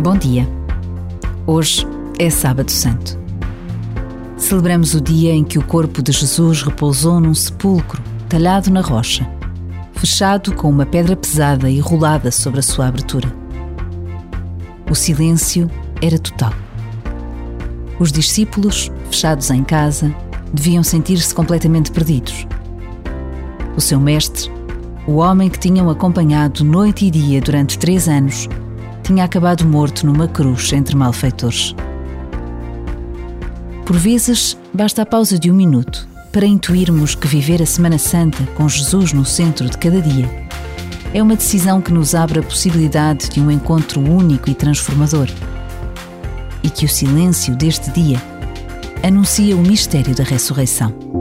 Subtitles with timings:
[0.00, 0.48] Bom dia.
[1.44, 1.84] Hoje
[2.20, 3.18] é Sábado Santo.
[4.36, 9.28] Celebramos o dia em que o corpo de Jesus repousou num sepulcro talhado na rocha,
[9.94, 13.26] fechado com uma pedra pesada e rolada sobre a sua abertura.
[14.88, 15.68] O silêncio
[16.00, 16.52] era total.
[17.98, 20.14] Os discípulos, fechados em casa,
[20.54, 22.46] deviam sentir-se completamente perdidos.
[23.76, 24.48] O seu mestre,
[25.08, 28.48] o homem que tinham acompanhado noite e dia durante três anos,
[29.08, 31.74] tinha acabado morto numa cruz entre malfeitores.
[33.86, 38.44] Por vezes, basta a pausa de um minuto para intuirmos que viver a Semana Santa
[38.54, 40.28] com Jesus no centro de cada dia
[41.14, 45.28] é uma decisão que nos abre a possibilidade de um encontro único e transformador.
[46.62, 48.20] E que o silêncio deste dia
[49.02, 51.17] anuncia o mistério da ressurreição.